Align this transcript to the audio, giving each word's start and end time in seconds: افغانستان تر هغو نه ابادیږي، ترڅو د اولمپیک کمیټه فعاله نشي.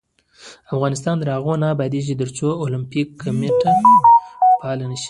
افغانستان 0.73 1.15
تر 1.21 1.27
هغو 1.35 1.53
نه 1.61 1.67
ابادیږي، 1.75 2.13
ترڅو 2.21 2.45
د 2.55 2.59
اولمپیک 2.63 3.07
کمیټه 3.21 3.71
فعاله 4.59 4.85
نشي. 4.91 4.99